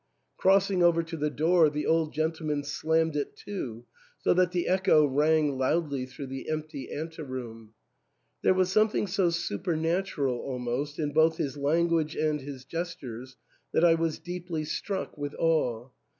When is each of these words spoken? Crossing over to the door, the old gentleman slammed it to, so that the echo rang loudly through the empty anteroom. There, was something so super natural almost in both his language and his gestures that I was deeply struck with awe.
Crossing 0.35 0.81
over 0.81 1.03
to 1.03 1.15
the 1.15 1.29
door, 1.29 1.69
the 1.69 1.85
old 1.85 2.11
gentleman 2.11 2.63
slammed 2.63 3.15
it 3.15 3.35
to, 3.35 3.85
so 4.17 4.33
that 4.33 4.51
the 4.51 4.67
echo 4.67 5.05
rang 5.05 5.59
loudly 5.59 6.07
through 6.07 6.25
the 6.25 6.49
empty 6.49 6.91
anteroom. 6.91 7.75
There, 8.41 8.55
was 8.55 8.71
something 8.71 9.05
so 9.05 9.29
super 9.29 9.75
natural 9.75 10.39
almost 10.39 10.97
in 10.97 11.11
both 11.11 11.37
his 11.37 11.55
language 11.55 12.15
and 12.15 12.41
his 12.41 12.65
gestures 12.65 13.37
that 13.73 13.85
I 13.85 13.93
was 13.93 14.17
deeply 14.17 14.63
struck 14.63 15.15
with 15.19 15.35
awe. 15.35 15.89